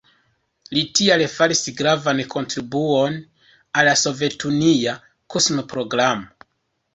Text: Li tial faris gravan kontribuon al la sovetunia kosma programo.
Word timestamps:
Li 0.75 0.81
tial 0.99 1.23
faris 1.33 1.61
gravan 1.81 2.21
kontribuon 2.35 3.19
al 3.83 3.87
la 3.91 3.95
sovetunia 4.05 4.97
kosma 5.35 5.67
programo. 5.77 6.27